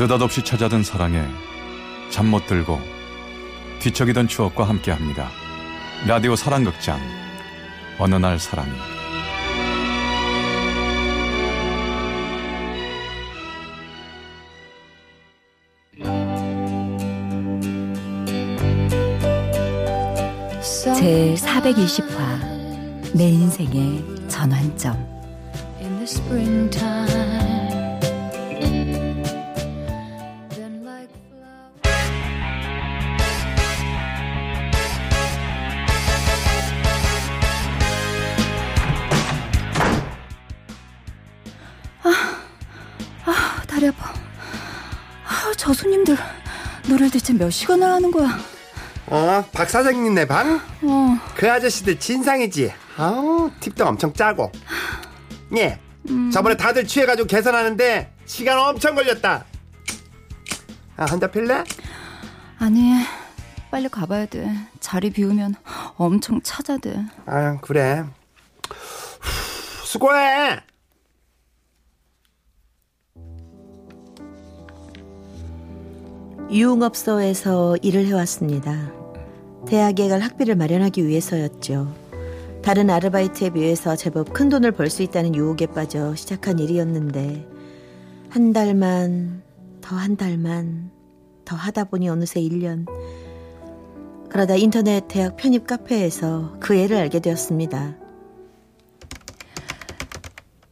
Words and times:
느닷없이 0.00 0.42
찾아든 0.42 0.82
사랑에 0.82 1.22
잠 2.08 2.28
못 2.30 2.46
들고 2.46 2.80
뒤척이던 3.80 4.28
추억과 4.28 4.66
함께합니다. 4.66 5.28
라디오 6.06 6.34
사랑극장 6.34 6.98
어느 7.98 8.14
날 8.14 8.38
사랑이 8.38 8.70
제 20.96 21.34
420화 21.34 23.12
내 23.12 23.28
인생의 23.28 24.02
전환점 24.28 24.96
노래를 47.20 47.22
대체 47.22 47.32
몇 47.34 47.50
시간을 47.50 47.86
하는 47.86 48.10
거야 48.10 48.38
어, 49.06 49.44
박 49.52 49.68
사장님네 49.68 50.26
방? 50.26 50.60
어, 50.82 51.18
그 51.34 51.50
아저씨들 51.50 51.98
진상이지. 51.98 52.72
아우, 52.96 53.50
팁도 53.58 53.84
엄청 53.84 54.12
짜고. 54.12 54.52
예. 55.56 55.80
저번에 56.32 56.56
다들 56.56 56.86
취해가지고 56.86 57.26
계산하는데 57.26 58.14
시간 58.26 58.58
엄청 58.58 58.94
걸렸다. 58.94 59.44
아, 60.96 61.04
한 61.06 61.18
잔 61.18 61.30
필래? 61.32 61.64
아니 62.60 62.92
빨리 63.72 63.88
가봐야 63.88 64.26
돼 64.26 64.48
자리 64.78 65.10
비우면 65.10 65.54
엄청 65.96 66.40
찾아대 66.42 67.04
아, 67.26 67.58
그래. 67.60 68.04
후, 68.70 69.86
수고해. 69.86 70.60
유흥업소에서 76.50 77.76
일을 77.76 78.06
해왔습니다. 78.06 78.92
대학에 79.66 80.08
갈 80.08 80.20
학비를 80.20 80.56
마련하기 80.56 81.06
위해서였죠. 81.06 81.94
다른 82.62 82.90
아르바이트에 82.90 83.50
비해서 83.50 83.94
제법 83.96 84.32
큰 84.32 84.48
돈을 84.48 84.72
벌 84.72 84.90
수 84.90 85.02
있다는 85.02 85.34
유혹에 85.34 85.66
빠져 85.66 86.14
시작한 86.14 86.58
일이었는데 86.58 87.46
한 88.30 88.52
달만 88.52 89.42
더 89.80 89.96
한 89.96 90.16
달만 90.16 90.90
더 91.44 91.56
하다 91.56 91.84
보니 91.84 92.08
어느새 92.08 92.40
1년 92.40 92.86
그러다 94.28 94.54
인터넷 94.56 95.06
대학 95.08 95.36
편입 95.36 95.66
카페에서 95.66 96.56
그 96.60 96.74
애를 96.76 96.96
알게 96.96 97.20
되었습니다. 97.20 97.96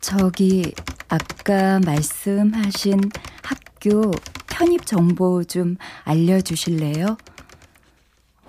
저기 0.01 0.73
아까 1.09 1.81
말씀하신 1.85 3.01
학교 3.43 4.11
편입 4.59 4.87
정보 4.87 5.45
좀 5.45 5.77
알려주실래요? 6.03 7.17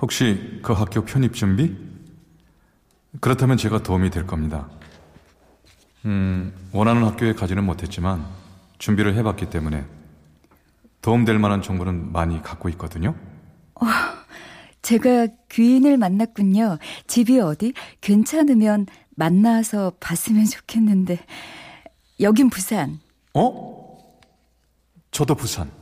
혹시 0.01 0.59
그 0.63 0.73
학교 0.73 1.05
편입 1.05 1.35
준비? 1.35 1.77
그렇다면 3.21 3.57
제가 3.57 3.83
도움이 3.83 4.09
될 4.09 4.25
겁니다. 4.25 4.67
음, 6.05 6.51
원하는 6.71 7.03
학교에 7.03 7.33
가지는 7.33 7.63
못했지만 7.63 8.25
준비를 8.79 9.13
해봤기 9.17 9.51
때문에 9.51 9.85
도움될 11.03 11.37
만한 11.37 11.61
정보는 11.61 12.11
많이 12.11 12.41
갖고 12.41 12.69
있거든요. 12.69 13.13
제가 14.81 15.27
귀인을 15.51 15.97
만났군요. 15.97 16.79
집이 17.05 17.39
어디? 17.39 17.73
괜찮으면 18.01 18.87
만나서 19.11 19.93
봤으면 19.99 20.45
좋겠는데. 20.45 21.19
여긴 22.19 22.49
부산. 22.49 22.99
어? 23.35 23.99
저도 25.11 25.35
부산. 25.35 25.78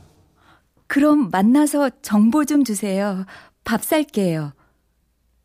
그럼 0.88 1.30
만나서 1.30 1.90
정보 2.02 2.44
좀 2.44 2.64
주세요. 2.64 3.24
밥 3.62 3.84
살게요. 3.84 4.52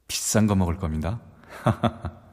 비싼 0.08 0.48
거 0.48 0.56
먹을 0.56 0.78
겁니다. 0.78 1.22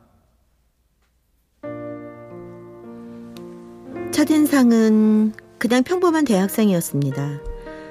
첫인상은 4.12 5.32
그냥 5.58 5.82
평범한 5.82 6.24
대학생이었습니다. 6.24 7.40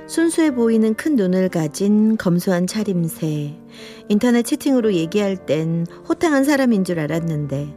순수해 0.08 0.56
보이는 0.56 0.94
큰 0.96 1.16
눈을 1.16 1.50
가진 1.50 2.18
검소한 2.18 2.66
차림새. 2.66 3.60
인터넷 4.08 4.44
채팅으로 4.44 4.94
얘기할 4.94 5.46
땐 5.46 5.86
호탕한 6.08 6.46
사람인 6.46 6.84
줄 6.84 7.00
알았는데 7.00 7.76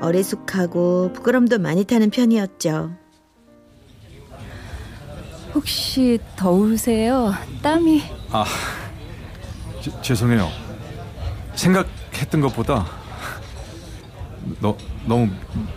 어리숙하고 0.00 1.12
부끄럼도 1.12 1.58
많이 1.58 1.84
타는 1.84 2.10
편이었죠. 2.10 2.90
혹시 5.54 6.18
더우세요? 6.36 7.34
땀이. 7.62 8.02
아, 8.30 8.44
제- 9.80 9.90
죄송해요. 10.02 10.48
생각했던 11.54 12.40
것보다 12.40 12.86
너, 14.60 14.76
너무 15.06 15.28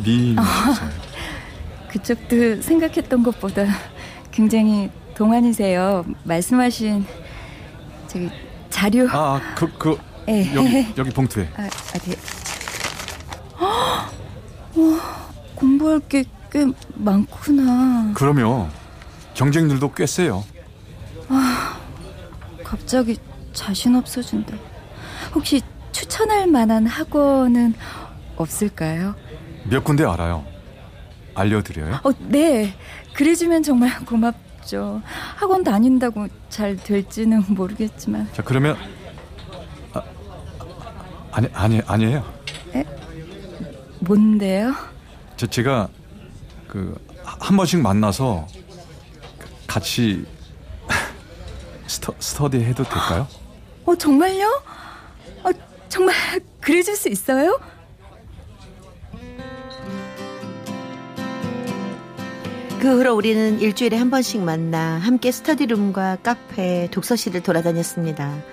미인이었어요. 0.03 0.89
그쪽도 1.89 2.61
생각했던 2.61 3.23
것보다 3.23 3.65
굉장히 4.31 4.89
동안이세요. 5.15 6.05
말씀하신 6.23 7.05
저기 8.07 8.29
자료. 8.69 9.07
아, 9.11 9.39
그, 9.55 9.71
그, 9.77 9.97
예. 10.27 10.53
여기, 10.55 10.87
여기 10.97 11.09
봉투에. 11.11 11.49
아, 11.55 11.69
어디? 11.95 12.15
와, 14.75 15.09
공부할 15.55 15.99
게 16.09 16.23
꽤 16.53 16.67
많구나. 16.93 18.11
그러면 18.13 18.69
경쟁률도 19.33 19.93
꽤 19.93 20.05
세요. 20.05 20.43
갑자기 22.63 23.17
자신 23.51 23.95
없어진다. 23.95 24.55
혹시 25.33 25.61
추천할 25.91 26.47
만한 26.47 26.85
학원은 26.87 27.73
없을까요? 28.35 29.15
몇 29.65 29.83
군데 29.83 30.03
알아요. 30.05 30.45
알려드려요? 31.35 31.99
어, 32.03 32.11
네. 32.27 32.73
그래주면 33.13 33.63
정말 33.63 33.97
고맙죠. 34.05 35.01
학원 35.35 35.63
다닌다고 35.63 36.27
잘 36.49 36.75
될지는 36.75 37.43
모르겠지만. 37.47 38.29
자, 38.33 38.43
그러면, 38.43 38.77
아, 39.93 40.01
아니, 41.31 41.47
아니, 41.53 41.81
아니에요. 41.85 42.33
뭔데요? 43.99 44.73
저, 45.37 45.47
제가, 45.47 45.87
그, 46.67 46.93
한 47.23 47.55
번씩 47.55 47.79
만나서 47.81 48.45
같이 49.73 50.23
스터, 51.87 52.13
스터디 52.19 52.57
해도 52.57 52.83
될까요? 52.83 53.27
어, 53.85 53.95
정말요? 53.95 54.45
어, 55.43 55.49
정말 55.89 56.15
그래줄 56.61 56.95
수 56.95 57.09
있어요? 57.09 57.59
그 62.79 62.97
후로 62.99 63.15
우리는 63.15 63.59
일주일에 63.59 63.97
한 63.97 64.11
번씩 64.11 64.41
만나 64.41 64.99
함께 64.99 65.31
스터디룸과 65.31 66.17
카페, 66.21 66.87
독서실을 66.91 67.41
돌아다녔습니다. 67.41 68.43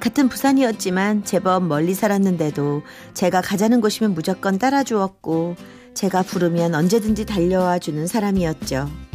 같은 0.00 0.30
부산이었지만 0.30 1.24
제법 1.24 1.64
멀리 1.66 1.92
살았는데도 1.92 2.80
제가 3.12 3.42
가자는 3.42 3.82
곳이면 3.82 4.14
무조건 4.14 4.58
따라주었고 4.58 5.56
제가 5.92 6.22
부르면 6.22 6.74
언제든지 6.74 7.26
달려와 7.26 7.80
주는 7.80 8.06
사람이었죠. 8.06 9.13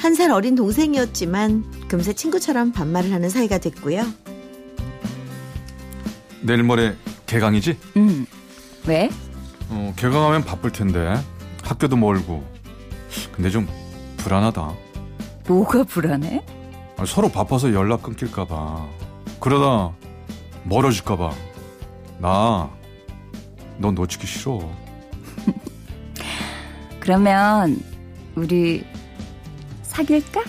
한 0.00 0.14
살 0.14 0.30
어린 0.30 0.54
동생이었지만 0.54 1.88
금세 1.88 2.12
친구처럼 2.12 2.72
반말을 2.72 3.12
하는 3.12 3.28
사이가 3.28 3.58
됐고요. 3.58 4.04
내일 6.42 6.62
모레 6.62 6.94
개강이지? 7.26 7.76
음. 7.96 8.26
왜? 8.86 9.10
어, 9.68 9.92
개강하면 9.96 10.44
바쁠 10.44 10.70
텐데. 10.72 11.14
학교도 11.62 11.96
멀고. 11.96 12.44
근데 13.32 13.50
좀 13.50 13.66
불안하다. 14.18 14.74
뭐가 15.48 15.84
불안해? 15.84 16.44
아, 16.96 17.04
서로 17.04 17.28
바빠서 17.28 17.72
연락 17.74 18.02
끊길까봐. 18.04 18.86
그러다 19.40 19.94
멀어질까봐. 20.64 21.32
나, 22.20 22.70
너 23.78 23.90
놓치기 23.90 24.26
싫어. 24.26 24.60
그러면 27.00 27.80
우리 28.34 28.84
사귈까? 29.96 30.42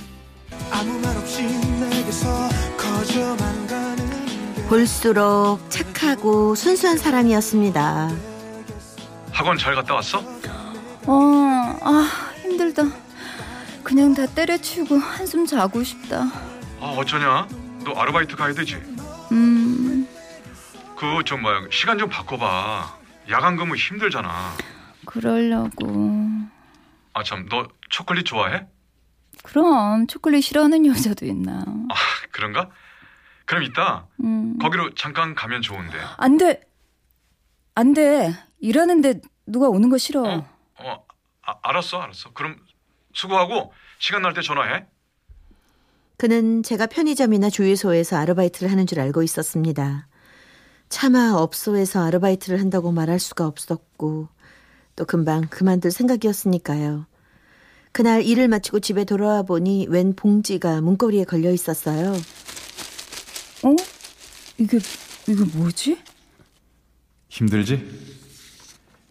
볼수록 4.69 5.59
착하고 5.69 6.55
순수한 6.55 6.97
사람이었습니다. 6.97 8.09
학원 9.31 9.57
잘 9.57 9.75
갔다 9.75 9.93
왔어? 9.95 10.19
어, 11.05 11.79
아, 11.81 12.09
힘들다. 12.41 12.83
그냥 13.83 14.13
다 14.13 14.25
때려치우고 14.25 14.97
한숨 14.97 15.45
자고 15.45 15.81
싶다. 15.83 16.23
아 16.81 16.85
어쩌냐? 16.97 17.47
너 17.85 17.93
아르바이트 17.93 18.35
가야 18.35 18.53
되지. 18.53 18.75
음, 19.31 20.05
그 20.97 21.23
좀 21.23 21.41
뭐야 21.41 21.61
시간 21.71 21.97
좀 21.97 22.09
바꿔봐. 22.09 22.97
야간 23.29 23.55
근무 23.55 23.75
힘들잖아. 23.77 24.51
그러려고. 25.05 25.87
아 27.13 27.23
참 27.23 27.47
너 27.49 27.67
초콜릿 27.89 28.25
좋아해? 28.25 28.65
그럼 29.43 30.07
초콜릿 30.07 30.43
싫어하는 30.43 30.85
여자도 30.85 31.25
있나? 31.25 31.59
아 31.89 31.95
그런가? 32.31 32.69
그럼 33.45 33.63
이따 33.63 34.07
음, 34.23 34.57
거기로 34.59 34.93
잠깐 34.95 35.35
가면 35.35 35.61
좋은데. 35.61 35.97
안 36.17 36.37
돼. 36.37 36.61
안 37.75 37.93
돼. 37.93 38.33
일하는데 38.59 39.21
누가 39.45 39.69
오는 39.69 39.89
거 39.89 39.97
싫어. 39.97 40.21
어? 40.23 40.47
어 40.79 41.05
아, 41.45 41.55
알았어 41.61 41.99
알았어. 42.01 42.33
그럼 42.33 42.57
수고하고 43.13 43.71
시간 43.99 44.21
날 44.21 44.33
때 44.33 44.41
전화해. 44.41 44.85
그는 46.17 46.63
제가 46.63 46.87
편의점이나 46.87 47.49
주유소에서 47.49 48.17
아르바이트를 48.17 48.71
하는 48.71 48.87
줄 48.87 48.99
알고 48.99 49.21
있었습니다. 49.23 50.07
차마 50.89 51.31
업소에서 51.33 52.03
아르바이트를 52.05 52.59
한다고 52.59 52.91
말할 52.91 53.19
수가 53.19 53.45
없었고 53.45 54.27
또 54.95 55.05
금방 55.05 55.41
그만둘 55.47 55.91
생각이었으니까요. 55.91 57.05
그날 57.97 58.21
일을 58.21 58.47
마치고 58.47 58.79
집에 58.79 59.05
돌아와 59.05 59.41
보니 59.41 59.87
웬 59.89 60.13
봉지가 60.15 60.81
문고리에 60.81 61.23
걸려 61.23 61.49
있었어요. 61.49 62.11
어? 62.11 63.75
이게 64.59 64.77
이게 65.27 65.43
뭐지? 65.57 65.97
힘들지? 67.27 67.89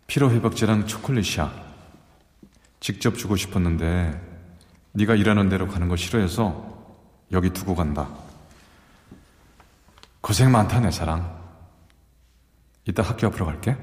피로 0.06 0.30
회복제랑 0.30 0.86
초콜릿이야. 0.86 1.52
직접 2.78 3.18
주고 3.18 3.34
싶었는데 3.34 4.20
네가 4.92 5.16
일하는 5.16 5.48
대로 5.48 5.66
가는 5.66 5.88
거 5.88 5.96
싫어해서 5.96 6.96
여기 7.32 7.50
두고 7.50 7.74
간다. 7.74 8.08
고생 10.20 10.52
많다 10.52 10.78
내 10.78 10.92
사랑. 10.92 11.36
이따 12.84 13.02
학교 13.02 13.26
앞으로 13.26 13.46
갈게. 13.46 13.76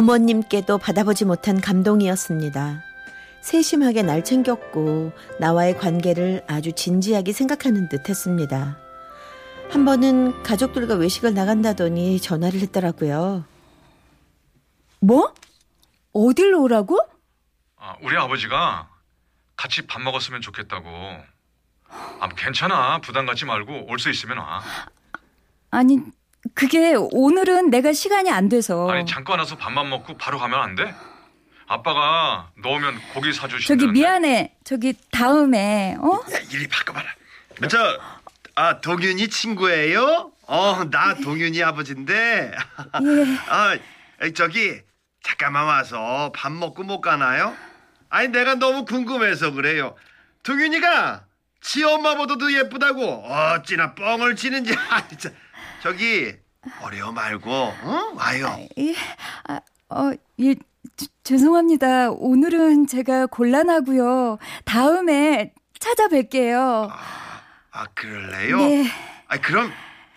부모님께도 0.00 0.76
받아보지 0.76 1.24
못한 1.24 1.58
감동이었습니다. 1.58 2.82
세심하게 3.40 4.02
날 4.02 4.22
챙겼고 4.22 5.12
나와의 5.40 5.78
관계를 5.78 6.44
아주 6.46 6.72
진지하게 6.72 7.32
생각하는 7.32 7.88
듯 7.88 8.06
했습니다. 8.06 8.76
한 9.70 9.84
번은 9.86 10.42
가족들과 10.42 10.96
외식을 10.96 11.32
나간다더니 11.32 12.20
전화를 12.20 12.60
했더라고요. 12.60 13.46
뭐? 15.00 15.32
어딜로 16.12 16.60
오라고? 16.64 16.98
아, 17.78 17.96
우리 18.02 18.18
아버지가 18.18 18.90
같이 19.56 19.86
밥 19.86 20.02
먹었으면 20.02 20.42
좋겠다고. 20.42 20.90
아, 22.20 22.28
괜찮아. 22.36 23.00
부담 23.00 23.24
갖지 23.24 23.46
말고 23.46 23.86
올 23.90 23.98
수 23.98 24.10
있으면 24.10 24.36
와. 24.36 24.62
아니 25.70 25.98
그게 26.54 26.94
오늘은 26.96 27.70
내가 27.70 27.92
시간이 27.92 28.30
안 28.30 28.48
돼서. 28.48 28.88
아니 28.90 29.04
잠깐 29.06 29.38
와서 29.38 29.56
밥만 29.56 29.88
먹고 29.88 30.16
바로 30.16 30.38
가면 30.38 30.60
안 30.60 30.74
돼? 30.74 30.94
아빠가 31.66 32.50
너 32.62 32.70
오면 32.70 33.00
고기 33.14 33.32
사주신다는데. 33.32 33.66
저기 33.66 33.86
미안해. 33.92 34.54
저기 34.64 34.94
다음에 35.10 35.96
어? 35.98 36.22
야, 36.32 36.38
이리 36.52 36.68
바꿔봐라. 36.68 37.06
저, 37.68 37.98
아, 38.54 38.80
동윤이 38.80 39.28
친구예요? 39.28 40.30
어, 40.46 40.84
나 40.90 41.14
동윤이 41.14 41.62
아버지인데. 41.62 42.52
예. 42.54 43.36
아, 43.48 43.76
저기, 44.34 44.80
잠깐만 45.24 45.66
와서 45.66 46.30
밥 46.34 46.52
먹고 46.52 46.84
못 46.84 47.00
가나요? 47.00 47.54
아니, 48.10 48.28
내가 48.28 48.54
너무 48.54 48.84
궁금해서 48.84 49.50
그래요. 49.52 49.96
동윤이가 50.44 51.24
지 51.62 51.82
엄마 51.82 52.14
보다도 52.14 52.52
예쁘다고 52.52 53.24
어찌나 53.26 53.94
뻥을 53.96 54.36
치는지. 54.36 54.72
아, 54.88 55.08
진짜. 55.08 55.30
저기, 55.82 56.34
어려워 56.82 57.12
말고, 57.12 57.50
어? 57.50 58.12
와요. 58.16 58.66
예. 58.78 58.94
아, 59.48 59.60
어, 59.90 60.12
예. 60.40 60.54
주- 60.96 61.06
죄송합니다. 61.24 62.10
오늘은 62.10 62.86
제가 62.86 63.26
곤란하고요. 63.26 64.38
다음에 64.64 65.52
찾아뵐게요. 65.78 66.88
아, 67.72 67.84
그럴래요? 67.94 68.56
네. 68.58 68.86
아, 69.28 69.36
그럼 69.38 69.72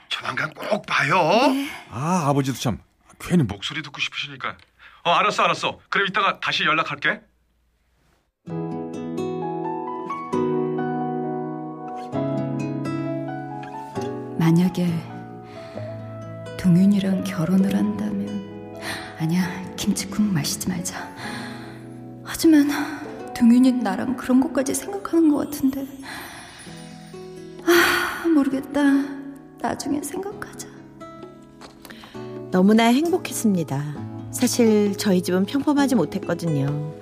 조만간 0.07 0.53
꼭 0.53 0.85
봐요. 0.85 1.17
아 1.91 2.25
아버지도 2.29 2.57
참 2.57 2.79
괜히 3.19 3.43
목소리 3.43 3.81
듣고 3.81 3.99
싶으시니까. 3.99 4.55
어 5.03 5.11
알았어 5.11 5.43
알았어. 5.43 5.79
그럼 5.89 6.07
이따가 6.07 6.39
다시 6.39 6.63
연락할게. 6.63 7.21
만약에 14.39 14.85
동윤이랑 16.69 17.23
결혼을 17.23 17.75
한다면. 17.75 18.77
아니야 19.19 19.43
김치국 19.75 20.21
마시지 20.21 20.69
말자. 20.69 21.11
하지만 22.23 22.69
동윤이 23.35 23.71
나랑 23.71 24.15
그런 24.15 24.39
것까지 24.39 24.75
생각하는 24.75 25.29
것 25.31 25.49
같은데. 25.49 25.87
아 27.65 28.27
모르겠다. 28.27 28.81
나중에 29.59 29.99
생각하자. 30.03 30.67
너무나 32.51 32.83
행복했습니다. 32.83 34.29
사실 34.29 34.95
저희 34.95 35.23
집은 35.23 35.45
평범하지 35.45 35.95
못했거든요. 35.95 36.93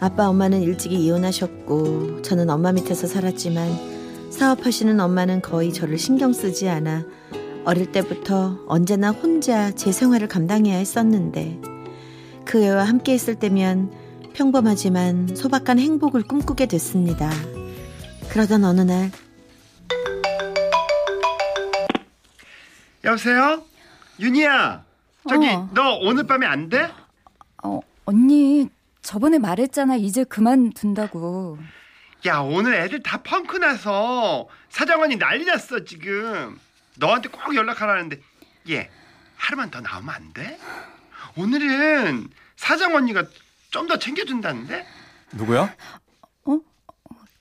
아빠 0.00 0.28
엄마는 0.28 0.60
일찍이 0.60 0.96
이혼하셨고 0.96 2.22
저는 2.22 2.50
엄마 2.50 2.72
밑에서 2.72 3.06
살았지만 3.06 4.30
사업하시는 4.32 4.98
엄마는 4.98 5.40
거의 5.40 5.72
저를 5.72 5.98
신경 5.98 6.32
쓰지 6.32 6.68
않아 6.68 7.04
어릴 7.64 7.90
때부터 7.92 8.58
언제나 8.66 9.10
혼자 9.10 9.70
제 9.70 9.90
생활을 9.90 10.28
감당해야 10.28 10.76
했었는데 10.76 11.60
그 12.44 12.62
애와 12.62 12.84
함께 12.84 13.14
있을 13.14 13.36
때면 13.36 13.90
평범하지만 14.34 15.34
소박한 15.34 15.78
행복을 15.78 16.22
꿈꾸게 16.24 16.66
됐습니다. 16.66 17.30
그러던 18.30 18.64
어느 18.64 18.80
날 18.82 19.10
여보세요? 23.04 23.62
윤희야. 24.20 24.84
저기 25.28 25.48
어. 25.48 25.68
너 25.72 25.96
오늘 26.02 26.26
밤에 26.26 26.46
안 26.46 26.68
돼? 26.68 26.90
어 27.62 27.80
언니 28.04 28.68
저번에 29.00 29.38
말했잖아 29.38 29.96
이제 29.96 30.24
그만둔다고 30.24 31.58
야 32.26 32.38
오늘 32.40 32.74
애들 32.74 33.02
다 33.02 33.22
펑크 33.22 33.56
나서 33.56 34.48
사장원이 34.68 35.16
난리 35.16 35.44
났어 35.46 35.84
지금. 35.84 36.58
너한테 36.96 37.28
꼭 37.28 37.54
연락하라는데 37.54 38.20
얘 38.70 38.90
하루만 39.36 39.70
더 39.70 39.80
나오면 39.80 40.14
안 40.14 40.32
돼? 40.32 40.58
오늘은 41.36 42.28
사장 42.56 42.94
언니가 42.94 43.24
좀 43.70 43.88
더 43.88 43.98
챙겨준다는데? 43.98 44.86
누구야? 45.32 45.74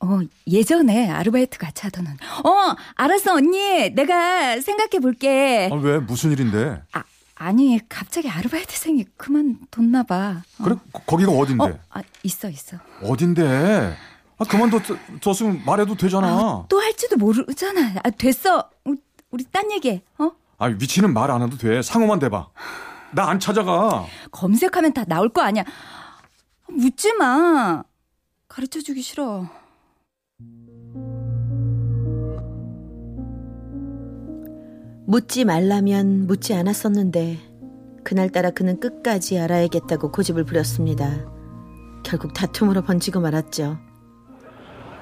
어, 0.06 0.20
예전에 0.48 1.10
아르바이트 1.10 1.58
같이 1.60 1.84
하던 1.84 2.08
언니. 2.08 2.18
어, 2.44 2.76
알았어, 2.96 3.36
언니. 3.36 3.90
내가 3.92 4.60
생각해 4.60 5.00
볼게. 5.02 5.70
아, 5.72 5.76
왜 5.76 6.00
무슨 6.00 6.32
일인데? 6.34 6.82
아, 6.92 7.04
아니, 7.36 7.80
갑자기 7.88 8.28
아르바이트생이 8.30 9.06
그만뒀나 9.16 10.04
봐. 10.04 10.42
어. 10.60 10.64
그래 10.66 10.76
거- 10.92 11.00
거기가 11.06 11.32
어딘데? 11.32 11.64
어, 11.64 11.80
아, 11.92 12.02
있어, 12.24 12.50
있어. 12.50 12.78
어딘데? 13.02 13.96
아 14.40 14.44
그만뒀으면 14.44 15.64
말해도 15.66 15.96
되잖아. 15.96 16.66
또 16.68 16.82
할지도 16.82 17.16
모르잖아. 17.16 17.94
아, 18.04 18.10
됐어. 18.10 18.70
우리, 19.34 19.44
딴 19.52 19.72
얘기해. 19.72 20.04
어? 20.20 20.32
아 20.60 20.66
위치는 20.68 21.12
말 21.14 21.32
안 21.32 21.42
해도 21.42 21.58
돼. 21.58 21.82
상호만 21.82 22.20
대봐. 22.20 22.50
나 23.14 23.30
안 23.30 23.40
찾아가. 23.40 24.06
검색하면 24.32 24.94
다 24.94 25.04
나올 25.06 25.30
거 25.30 25.42
아니야. 25.42 25.64
묻지 26.70 27.12
마. 27.14 27.84
가르쳐 28.48 28.80
주기 28.80 29.02
싫어. 29.02 29.48
묻지 35.06 35.44
말라면 35.46 36.28
묻지 36.28 36.54
않았었는데 36.54 37.38
그날따라 38.04 38.52
그는 38.52 38.80
끝까지 38.80 39.40
알아야겠다고 39.40 40.12
고집을 40.12 40.44
부렸습니다. 40.46 41.10
결국 42.04 42.34
다툼으로 42.34 42.82
번지고 42.82 43.20
말았죠. 43.22 43.78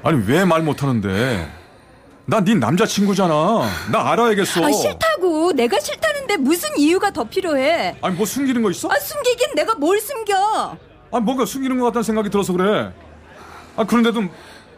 아니 0.03 0.23
왜 0.27 0.43
말 0.45 0.63
못하는데? 0.63 1.47
나네 2.25 2.55
남자친구잖아. 2.55 3.33
나 3.91 4.11
알아야겠어. 4.11 4.63
아, 4.65 4.71
싫다고. 4.71 5.51
내가 5.53 5.79
싫다는데 5.79 6.37
무슨 6.37 6.69
이유가 6.77 7.11
더 7.11 7.23
필요해? 7.23 7.97
아니 8.01 8.15
뭐 8.15 8.25
숨기는 8.25 8.61
거 8.61 8.71
있어? 8.71 8.89
아, 8.89 8.95
숨기긴 8.99 9.55
내가 9.55 9.75
뭘 9.75 9.99
숨겨? 9.99 10.77
아 11.13 11.19
뭔가 11.19 11.45
숨기는 11.45 11.77
것 11.79 11.85
같다는 11.87 12.03
생각이 12.03 12.29
들어서 12.29 12.53
그래. 12.53 12.93
아 13.75 13.83
그런데도 13.85 14.23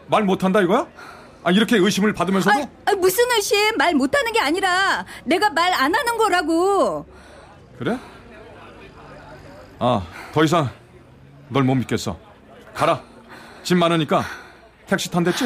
말 0.08 0.24
못한다 0.24 0.60
이거야? 0.62 0.86
아 1.44 1.50
이렇게 1.50 1.76
의심을 1.76 2.12
받으면서도? 2.14 2.58
아, 2.58 2.66
아, 2.86 2.94
무슨 2.94 3.24
의심? 3.36 3.76
말 3.76 3.94
못하는 3.94 4.32
게 4.32 4.40
아니라 4.40 5.04
내가 5.24 5.50
말 5.50 5.72
안 5.74 5.94
하는 5.94 6.16
거라고. 6.16 7.06
그래? 7.78 7.98
아, 9.78 10.02
더 10.32 10.44
이상 10.44 10.70
널 11.48 11.62
못 11.62 11.74
믿겠어. 11.74 12.18
가라. 12.74 13.00
집 13.62 13.76
많으니까 13.76 14.24
택시 14.86 15.10
탄댔지? 15.10 15.44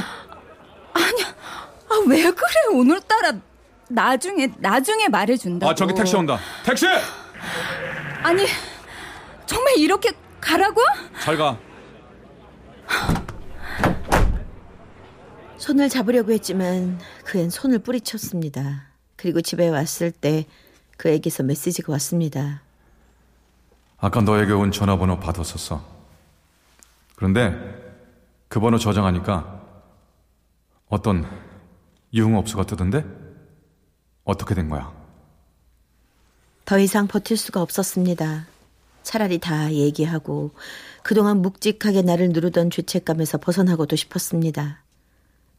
아, 0.95 0.99
왜 2.09 2.23
그래? 2.31 2.53
오늘따라 2.73 3.33
나중에, 3.89 4.53
나중에 4.59 5.09
말해 5.09 5.37
준다고. 5.37 5.71
아, 5.71 5.75
저기 5.75 5.95
택시 5.95 6.15
온다. 6.17 6.39
택시! 6.65 6.87
아니, 8.23 8.45
정말 9.47 9.77
이렇게 9.79 10.11
가라고? 10.41 10.81
잘 11.21 11.37
가. 11.37 11.59
손을 15.57 15.89
잡으려고 15.89 16.33
했지만 16.33 16.99
그앤 17.25 17.51
손을 17.51 17.81
뿌리쳤습니다. 17.81 18.85
그리고 19.17 19.41
집에 19.41 19.69
왔을 19.69 20.11
때 20.11 20.47
그에게서 20.97 21.43
메시지가 21.43 21.93
왔습니다. 21.95 22.63
아까 23.99 24.21
너에게 24.21 24.53
온 24.53 24.71
전화번호 24.71 25.19
받았었어. 25.19 25.85
그런데 27.17 27.53
그 28.49 28.61
번호 28.61 28.79
저장하니까 28.79 29.61
어떤 30.89 31.27
유흥업소가 32.13 32.65
뜨던데? 32.67 33.05
어떻게 34.25 34.55
된 34.55 34.69
거야? 34.69 34.93
더 36.65 36.79
이상 36.79 37.07
버틸 37.07 37.37
수가 37.37 37.63
없었습니다. 37.63 38.47
차라리 39.03 39.39
다 39.39 39.73
얘기하고 39.73 40.51
그동안 41.03 41.41
묵직하게 41.41 42.03
나를 42.03 42.29
누르던 42.31 42.71
죄책감에서 42.71 43.39
벗어나고도 43.39 43.97
싶었습니다. 43.97 44.83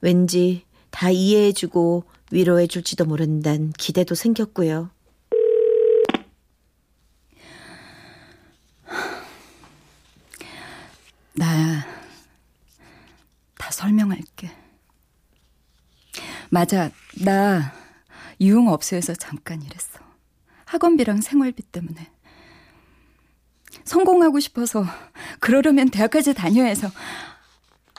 왠지 0.01 0.65
다 0.91 1.09
이해해주고 1.09 2.03
위로해줄지도 2.31 3.05
모른다는 3.05 3.71
기대도 3.71 4.13
생겼고요. 4.13 4.91
나야. 11.33 11.85
다 13.57 13.71
설명할게. 13.71 14.51
맞아. 16.49 16.89
나 17.23 17.73
유흥업소에서 18.41 19.13
잠깐 19.15 19.61
일했어. 19.61 19.99
학원비랑 20.65 21.21
생활비 21.21 21.61
때문에. 21.63 22.11
성공하고 23.83 24.39
싶어서 24.39 24.83
그러려면 25.39 25.89
대학까지 25.89 26.33
다녀야 26.33 26.67
해서 26.67 26.89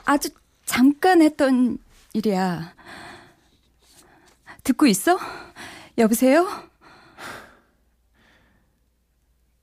아주 0.05 0.29
잠깐 0.65 1.21
했던 1.21 1.77
일이야. 2.13 2.73
듣고 4.63 4.87
있어? 4.87 5.17
여보세요? 5.97 6.47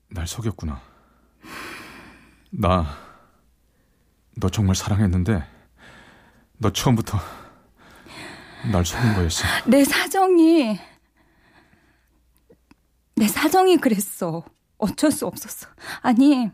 날 0.09 0.26
속였구나. 0.26 0.80
나, 2.50 2.97
너 4.37 4.49
정말 4.49 4.75
사랑했는데, 4.75 5.47
너 6.59 6.73
처음부터 6.73 7.18
날 8.70 8.84
속인 8.84 9.14
거였어. 9.14 9.44
내 9.66 9.84
사정이 9.84 10.78
내 13.16 13.28
사정이 13.28 13.78
그랬어. 13.78 14.44
어쩔 14.78 15.10
수 15.10 15.26
없었어. 15.26 15.68
아니 16.02 16.50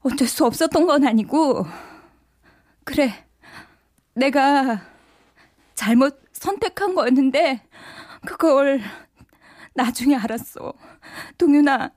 어쩔 0.00 0.26
수 0.28 0.44
없었던 0.44 0.86
건 0.86 1.06
아니고 1.06 1.66
그래 2.84 3.26
내가 4.14 4.82
잘못 5.74 6.20
선택한 6.32 6.94
거였는데 6.94 7.62
그걸 8.26 8.80
나중에 9.74 10.16
알았어. 10.16 10.72
동윤아 11.38 11.90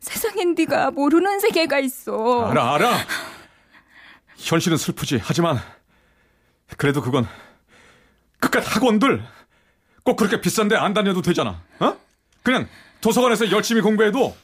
세상엔 0.00 0.54
네가 0.54 0.90
모르는 0.92 1.40
세계가 1.40 1.78
있어. 1.80 2.46
알아, 2.46 2.74
알아! 2.74 2.96
현실은 4.38 4.76
슬프지. 4.76 5.20
하지만, 5.22 5.60
그래도 6.76 7.00
그건, 7.00 7.26
그깟 8.38 8.62
학원들, 8.64 9.22
꼭 10.02 10.16
그렇게 10.16 10.40
비싼데 10.40 10.76
안 10.76 10.94
다녀도 10.94 11.22
되잖아. 11.22 11.62
어? 11.80 11.96
그냥 12.42 12.68
도서관에서 13.00 13.50
열심히 13.50 13.80
공부해도, 13.80 14.36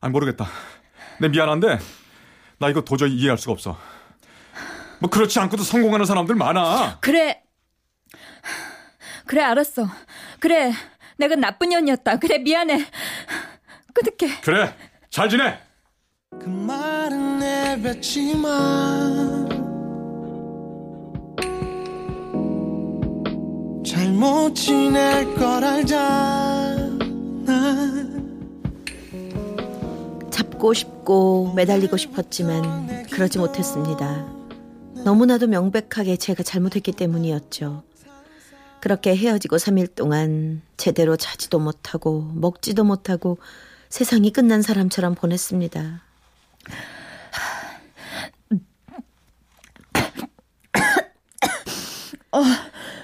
아, 0.00 0.08
모르겠다. 0.08 0.46
내 1.20 1.28
미안한데, 1.28 1.78
나 2.58 2.68
이거 2.68 2.82
도저히 2.82 3.14
이해할 3.14 3.38
수가 3.38 3.52
없어. 3.52 3.78
뭐, 5.00 5.08
그렇지 5.10 5.38
않고도 5.40 5.62
성공하는 5.62 6.06
사람들 6.06 6.34
많아. 6.34 6.98
그래. 7.00 7.42
그래, 9.26 9.42
알았어. 9.42 9.88
그래, 10.40 10.72
내가 11.16 11.34
나쁜 11.36 11.70
년이었다. 11.70 12.18
그래, 12.18 12.38
미안해. 12.38 12.86
끊을게. 13.94 14.40
그래, 14.40 14.76
잘 15.10 15.28
지내! 15.28 15.58
그 16.42 16.48
말은 16.48 17.38
내뱉지만 17.38 19.44
잘못 23.84 24.54
지낼 24.54 25.34
걸 25.34 25.64
알잖아 25.64 26.94
잡고 30.30 30.74
싶고 30.74 31.52
매달리고 31.54 31.96
싶었지만 31.96 33.04
그러지 33.10 33.38
못했습니다. 33.38 34.26
너무나도 35.04 35.46
명백하게 35.46 36.16
제가 36.16 36.42
잘못했기 36.42 36.92
때문이었죠. 36.92 37.82
그렇게 38.80 39.16
헤어지고 39.16 39.56
3일 39.56 39.94
동안 39.94 40.62
제대로 40.76 41.16
자지도 41.16 41.58
못하고 41.58 42.22
먹지도 42.34 42.84
못하고 42.84 43.38
세상이 43.88 44.32
끝난 44.32 44.62
사람처럼 44.62 45.14
보냈습니다. 45.14 46.02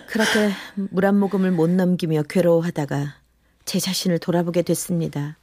그렇게 0.09 0.51
물 0.75 1.05
한 1.05 1.19
모금을 1.19 1.51
못 1.53 1.71
넘기며 1.71 2.25
괴로워하다가 2.25 3.15
제 3.65 3.79
자신을 3.79 4.19
돌아보게 4.19 4.63
됐습니다. 4.63 5.39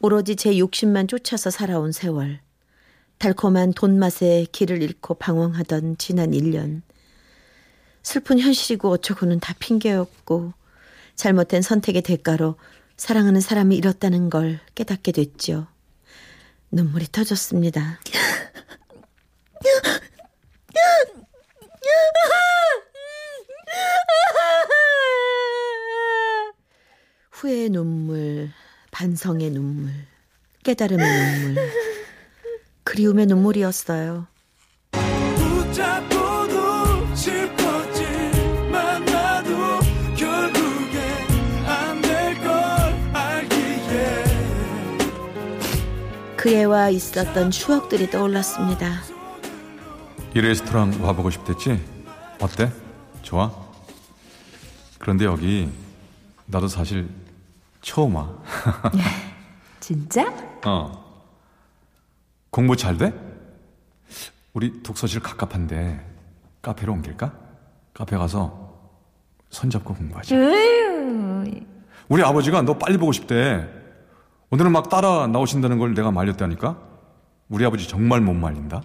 오로지 0.00 0.36
제 0.36 0.58
욕심만 0.58 1.08
쫓아서 1.08 1.50
살아온 1.50 1.92
세월. 1.92 2.40
달콤한 3.18 3.72
돈 3.72 3.98
맛에 3.98 4.46
길을 4.52 4.82
잃고 4.82 5.14
방황하던 5.14 5.96
지난 5.98 6.30
1년. 6.30 6.82
슬픈 8.02 8.38
현실이고 8.38 8.90
어쩌고는 8.90 9.40
다 9.40 9.54
핑계였고 9.58 10.52
잘못된 11.16 11.62
선택의 11.62 12.02
대가로 12.02 12.56
사랑하는 12.96 13.40
사람을 13.40 13.76
잃었다는 13.76 14.30
걸 14.30 14.60
깨닫게 14.74 15.12
됐죠. 15.12 15.66
눈물이 16.70 17.06
터졌습니다. 17.10 18.00
후회의 27.30 27.70
눈물, 27.70 28.50
반성의 28.90 29.50
눈물, 29.50 29.92
깨달음의 30.64 31.06
눈물, 31.06 31.70
그리움의 32.84 33.26
눈물이었어요. 33.26 34.26
그 46.38 46.50
애와 46.54 46.90
있었던 46.90 47.50
추억들이 47.50 48.08
떠올랐습니다. 48.12 49.00
이 50.36 50.40
레스토랑 50.40 51.02
와보고 51.02 51.30
싶댔지? 51.30 51.84
어때? 52.40 52.70
좋아? 53.22 53.50
그런데 55.00 55.24
여기 55.24 55.68
나도 56.46 56.68
사실 56.68 57.08
처음 57.82 58.14
와. 58.14 58.32
진짜? 59.80 60.32
어. 60.64 61.26
공부 62.50 62.76
잘 62.76 62.96
돼? 62.96 63.12
우리 64.52 64.80
독서실 64.84 65.20
갑갑한데 65.20 66.06
카페로 66.62 66.92
옮길까? 66.92 67.32
카페 67.92 68.16
가서 68.16 68.78
손잡고 69.50 69.92
공부하자. 69.92 70.36
우리 72.08 72.22
아버지가 72.22 72.62
너 72.62 72.78
빨리 72.78 72.96
보고 72.96 73.10
싶대. 73.10 73.77
오늘은 74.50 74.72
막 74.72 74.88
따라 74.88 75.26
나오신다는 75.26 75.78
걸 75.78 75.92
내가 75.92 76.10
말렸다니까? 76.10 76.78
우리 77.50 77.66
아버지 77.66 77.86
정말 77.86 78.22
못 78.22 78.32
말린다. 78.32 78.82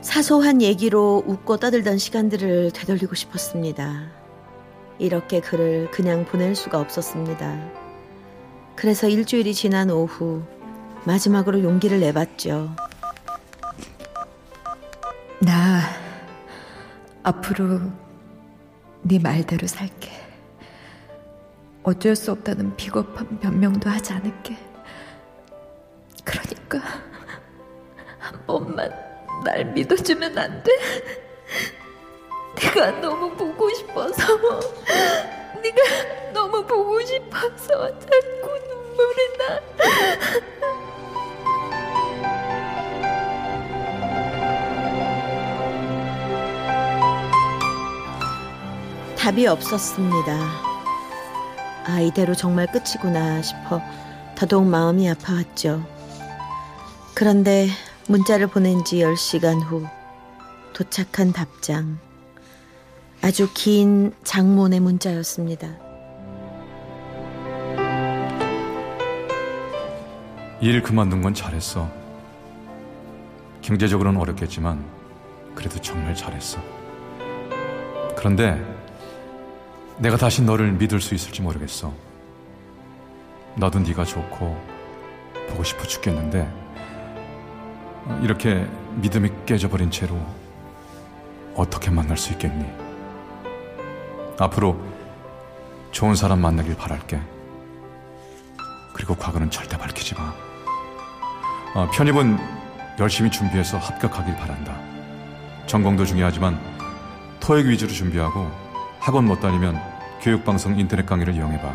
사소한 0.00 0.62
얘기로 0.62 1.24
웃고 1.26 1.58
떠들던 1.58 1.98
시간들을 1.98 2.70
되돌리고 2.70 3.14
싶었습니다. 3.14 4.10
이렇게 4.98 5.40
그를 5.40 5.90
그냥 5.90 6.24
보낼 6.24 6.54
수가 6.54 6.80
없었습니다. 6.80 7.70
그래서 8.74 9.08
일주일이 9.08 9.52
지난 9.52 9.90
오후 9.90 10.42
마지막으로 11.04 11.62
용기를 11.62 12.00
내봤죠. 12.00 12.74
나 15.40 15.82
앞으로 17.22 18.07
네 19.02 19.18
말대로 19.18 19.66
살게. 19.66 20.10
어쩔 21.82 22.14
수 22.16 22.32
없다는 22.32 22.76
비겁한 22.76 23.38
변명도 23.40 23.88
하지 23.88 24.12
않을게. 24.12 24.56
그러니까 26.24 26.80
한 28.18 28.46
번만 28.46 28.90
날 29.44 29.64
믿어주면 29.72 30.36
안 30.36 30.62
돼? 30.62 30.72
네가 32.60 33.00
너무 33.00 33.34
보고 33.36 33.72
싶어서 33.72 34.36
네가 35.62 36.32
너무 36.32 36.66
보고 36.66 37.00
싶어서 37.00 37.98
자꾸 38.00 38.58
눈물이 38.68 39.38
나. 39.38 39.60
답이 49.28 49.46
없었습니다. 49.46 50.38
아, 51.84 52.00
이대로 52.00 52.34
정말 52.34 52.66
끝이구나 52.66 53.42
싶어 53.42 53.82
더더욱 54.34 54.66
마음이 54.66 55.06
아파왔죠. 55.10 55.86
그런데 57.12 57.68
문자를 58.06 58.46
보낸 58.46 58.86
지 58.86 59.00
10시간 59.00 59.62
후 59.62 59.86
도착한 60.72 61.34
답장. 61.34 61.98
아주 63.20 63.50
긴 63.52 64.14
장문의 64.24 64.80
문자였습니다. 64.80 65.76
일 70.62 70.82
그만둔 70.82 71.20
건 71.20 71.34
잘했어. 71.34 71.86
경제적으로는 73.60 74.18
어렵겠지만 74.18 74.82
그래도 75.54 75.78
정말 75.82 76.14
잘했어. 76.14 76.62
그런데 78.16 78.78
내가 79.98 80.16
다시 80.16 80.42
너를 80.42 80.72
믿을 80.72 81.00
수 81.00 81.14
있을지 81.14 81.42
모르겠어. 81.42 81.92
나도 83.56 83.80
네가 83.80 84.04
좋고 84.04 84.78
보고 85.48 85.64
싶어 85.64 85.82
죽겠는데 85.82 86.48
이렇게 88.22 88.66
믿음이 88.96 89.30
깨져버린 89.44 89.90
채로 89.90 90.16
어떻게 91.56 91.90
만날 91.90 92.16
수 92.16 92.32
있겠니? 92.32 92.64
앞으로 94.38 94.80
좋은 95.90 96.14
사람 96.14 96.40
만나길 96.40 96.76
바랄게. 96.76 97.20
그리고 98.94 99.16
과거는 99.16 99.50
절대 99.50 99.76
밝히지 99.76 100.14
마. 100.14 100.32
어, 101.74 101.90
편입은 101.92 102.38
열심히 103.00 103.30
준비해서 103.30 103.78
합격하길 103.78 104.36
바란다. 104.36 104.78
전공도 105.66 106.04
중요하지만 106.04 106.58
토익 107.40 107.66
위주로 107.66 107.90
준비하고 107.90 108.48
학원 109.00 109.26
못 109.26 109.40
다니면 109.40 109.80
교육방송 110.22 110.78
인터넷 110.78 111.06
강의를 111.06 111.34
이용해봐. 111.34 111.74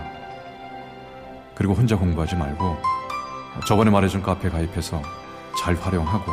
그리고 1.55 1.73
혼자 1.73 1.95
공부하지 1.95 2.35
말고 2.35 2.77
저번에 3.67 3.91
말해준 3.91 4.21
카페 4.23 4.50
가입해서 4.50 5.01
잘 5.59 5.75
활용하고 5.75 6.31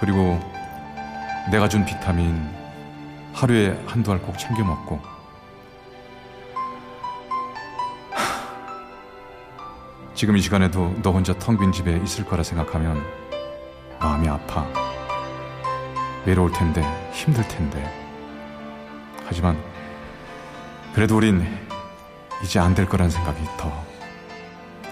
그리고 0.00 0.38
내가 1.50 1.68
준 1.68 1.84
비타민 1.84 2.48
하루에 3.34 3.78
한두 3.86 4.12
알 4.12 4.20
꼭 4.20 4.38
챙겨 4.38 4.62
먹고 4.64 5.00
지금 10.14 10.36
이 10.36 10.40
시간에도 10.40 10.94
너 11.02 11.10
혼자 11.10 11.32
텅 11.34 11.58
빈 11.58 11.72
집에 11.72 11.96
있을 12.02 12.24
거라 12.24 12.42
생각하면 12.42 13.00
마음이 14.00 14.28
아파. 14.28 14.66
외로울 16.24 16.52
텐데, 16.52 16.82
힘들 17.12 17.46
텐데. 17.46 17.82
하지만, 19.24 19.56
그래도 20.98 21.16
우린 21.16 21.46
이제 22.42 22.58
안 22.58 22.74
될 22.74 22.88
거란 22.88 23.08
생각이 23.08 23.40
더 23.56 23.70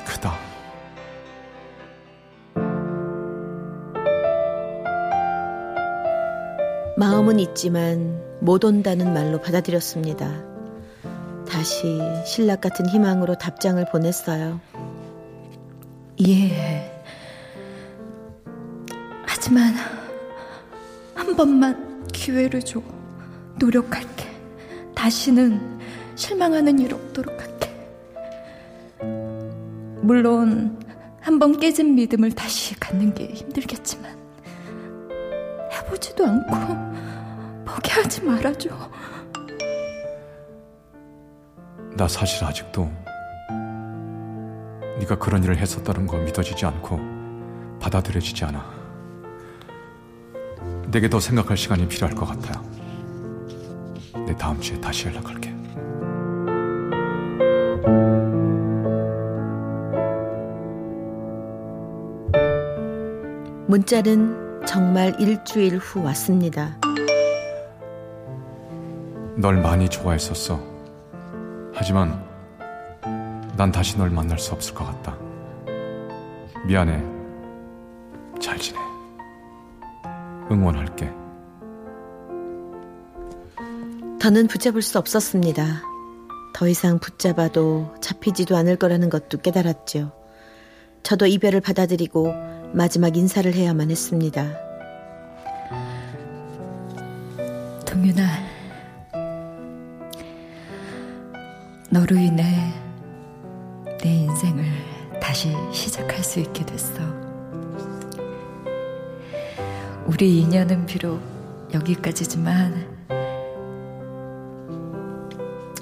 크다. 0.07 0.39
마음은 6.97 7.41
있지만 7.41 8.23
못 8.41 8.63
온다는 8.63 9.13
말로 9.15 9.41
받아들였습니다. 9.41 10.45
다시 11.49 12.01
신락 12.25 12.61
같은 12.61 12.89
희망으로 12.89 13.35
답장을 13.35 13.85
보냈어요. 13.91 14.61
이해해. 16.19 16.89
하지만 19.27 19.75
한 21.17 21.35
번만 21.35 22.07
기회를 22.13 22.63
줘. 22.63 22.81
노력할게. 23.59 24.31
다시는 24.95 25.76
실망하는 26.17 26.79
일 26.79 26.95
없도록 26.95 27.41
할게. 27.41 27.71
물론 30.03 30.79
한 31.21 31.39
번 31.41 31.59
깨진 31.59 31.95
믿음을 31.97 32.31
다시 32.33 32.79
갖는 32.79 33.13
게 33.13 33.27
힘들겠지만 33.27 34.17
해보지도 35.73 36.25
않고 36.25 36.57
포기하지 37.65 38.23
말아줘. 38.23 38.71
나 41.97 42.07
사실 42.07 42.45
아직도 42.45 42.89
네가 45.01 45.19
그런 45.19 45.43
일을 45.43 45.57
했었다는 45.59 46.07
거 46.07 46.17
믿어지지 46.19 46.65
않고 46.65 47.01
받아들여지지 47.81 48.45
않아. 48.45 48.65
내게 50.91 51.11
더 51.11 51.19
생각할 51.19 51.57
시간이 51.57 51.89
필요할 51.89 52.15
것 52.15 52.27
같아. 52.27 52.63
내 54.27 54.35
다음 54.37 54.61
주에 54.61 54.81
다시 54.81 55.09
연락할게. 55.09 55.55
문자는 63.77 64.65
정말 64.67 65.15
일주일 65.21 65.77
후 65.77 66.03
왔습니다. 66.05 66.79
널 69.37 69.61
많이 69.61 69.87
좋아했었어. 69.87 70.59
하지만 71.75 72.25
난 73.55 73.71
다시 73.71 73.99
널 73.99 74.09
만날 74.09 74.39
수 74.39 74.55
없을 74.55 74.73
것 74.73 74.87
같다. 74.87 75.19
미안해. 76.67 77.05
잘 78.41 78.57
지내. 78.57 78.79
응원할게. 80.51 81.13
더는 84.19 84.47
붙잡을 84.47 84.81
수 84.81 84.99
없었습니다. 84.99 85.83
더 86.55 86.67
이상 86.67 86.99
붙잡아도 86.99 87.95
잡히지도 88.01 88.57
않을 88.57 88.77
거라는 88.77 89.11
것도 89.11 89.37
깨달았죠. 89.43 90.13
저도 91.03 91.27
이별을 91.27 91.61
받아들이고 91.61 92.56
마지막 92.73 93.17
인사를 93.17 93.53
해야만 93.55 93.91
했습니다. 93.91 94.47
동윤아, 97.87 98.23
너로 101.91 102.17
인해 102.17 102.45
내 104.03 104.09
인생을 104.09 104.65
다시 105.21 105.53
시작할 105.73 106.23
수 106.23 106.41
있게 106.41 106.65
됐어. 106.67 106.95
우리 110.07 110.41
인연은 110.41 110.87
비록 110.87 111.21
여기까지지만 111.73 112.97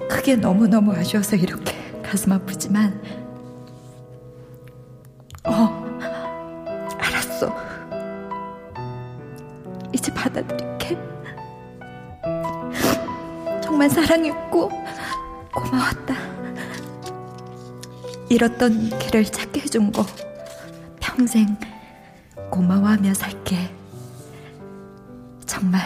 크게 0.09 0.37
너무너무 0.37 0.92
아쉬워서 0.92 1.37
이렇게 1.37 1.75
가슴 2.03 2.33
아프지만 2.33 3.24
이제 9.95 10.13
받아들일게. 10.13 10.99
정말 13.63 13.89
사랑했고 13.89 14.69
고마웠다. 15.55 16.15
잃었던 18.29 18.99
길을 18.99 19.25
찾게 19.25 19.61
해준 19.61 19.93
거 19.93 20.05
평생 21.01 21.57
고마워하며 22.51 23.15
살게. 23.15 23.71
정말 25.47 25.81